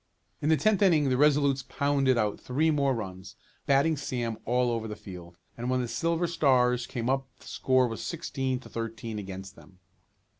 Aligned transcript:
In 0.41 0.49
the 0.49 0.57
tenth 0.57 0.81
inning 0.81 1.09
the 1.09 1.15
Resolutes 1.15 1.61
pounded 1.61 2.17
out 2.17 2.39
three 2.39 2.71
more 2.71 2.95
runs, 2.95 3.35
batting 3.67 3.97
Sam 3.97 4.39
all 4.45 4.71
over 4.71 4.87
the 4.87 4.95
field, 4.95 5.37
and 5.55 5.69
when 5.69 5.79
the 5.79 5.87
Silver 5.87 6.25
Stars 6.25 6.87
came 6.87 7.07
up 7.07 7.27
the 7.37 7.45
score 7.47 7.87
was 7.87 8.01
sixteen 8.03 8.57
to 8.61 8.67
thirteen 8.67 9.19
against 9.19 9.55
them. 9.55 9.77